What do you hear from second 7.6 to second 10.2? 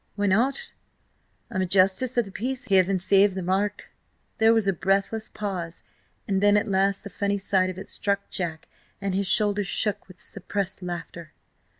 of it struck Jack, and his shoulders shook with